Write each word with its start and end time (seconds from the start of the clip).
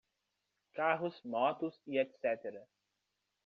Carros, 0.73 1.21
Motos 1.23 1.79
e 1.85 1.99
etc. 1.99 2.59